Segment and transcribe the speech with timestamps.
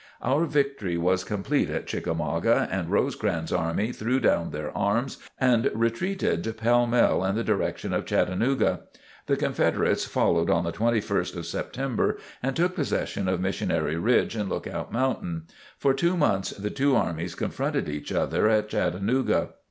[0.23, 6.57] Our victory was complete at Chickamauga and Rosecrans' army threw down their arms and retreated
[6.57, 8.79] pell mell in the direction of Chattanooga.
[9.27, 14.49] The Confederates followed on the 21st of September and took possession of Missionary Ridge and
[14.49, 15.43] Lookout Mountain.
[15.77, 19.49] For two months the two armies confronted each other at Chattanooga.